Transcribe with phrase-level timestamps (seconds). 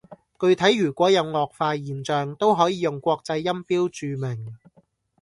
[0.39, 4.57] 具體如果有顎化現象，都可以用國際音標注明